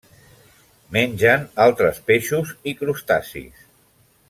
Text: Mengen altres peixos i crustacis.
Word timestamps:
Mengen 0.95 1.43
altres 1.67 2.01
peixos 2.09 2.55
i 2.73 2.75
crustacis. 2.83 3.63